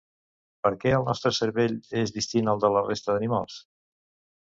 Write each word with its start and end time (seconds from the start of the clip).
Per 0.67 0.71
què 0.83 0.93
el 0.99 1.05
nostre 1.09 1.33
cervell 1.41 1.77
és 2.05 2.17
distint 2.17 2.53
al 2.55 2.65
de 2.67 2.75
la 2.79 2.85
resta 2.91 3.15
d’animals? 3.19 3.65